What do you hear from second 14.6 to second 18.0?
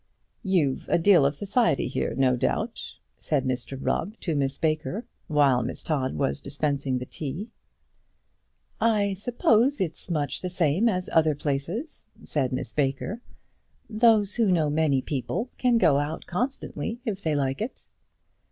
many people can go out constantly if they like it."